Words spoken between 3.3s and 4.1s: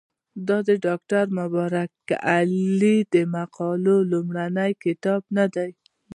مقالو